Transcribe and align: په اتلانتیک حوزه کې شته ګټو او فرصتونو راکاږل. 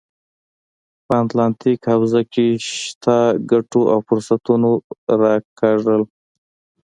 په 1.05 1.13
اتلانتیک 1.23 1.81
حوزه 1.91 2.21
کې 2.33 2.45
شته 2.69 3.17
ګټو 3.51 3.81
او 3.93 3.99
فرصتونو 4.07 4.71
راکاږل. 5.21 6.01